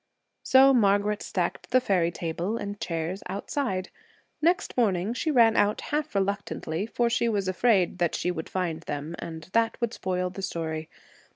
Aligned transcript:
So 0.41 0.73
Margaret 0.73 1.21
stacked 1.21 1.69
the 1.69 1.79
fairy 1.79 2.09
table 2.09 2.57
and 2.57 2.79
chairs 2.79 3.21
outside. 3.27 3.91
Next 4.41 4.75
morning, 4.75 5.13
she 5.13 5.29
ran 5.29 5.55
out 5.55 5.79
half 5.81 6.15
reluctantly, 6.15 6.87
for 6.87 7.07
she 7.07 7.29
was 7.29 7.47
afraid 7.47 8.03
she 8.13 8.31
would 8.31 8.49
find 8.49 8.81
them 8.81 9.15
and 9.19 9.43
that 9.53 9.79
would 9.79 9.93
spoil 9.93 10.31
the 10.31 10.41
story. 10.41 10.89